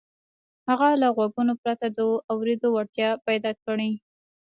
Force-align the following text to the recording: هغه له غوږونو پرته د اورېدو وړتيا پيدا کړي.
هغه 0.67 0.89
له 1.01 1.07
غوږونو 1.15 1.53
پرته 1.63 1.85
د 1.89 1.99
اورېدو 2.31 2.67
وړتيا 2.75 3.09
پيدا 3.27 3.51
کړي. 3.63 3.91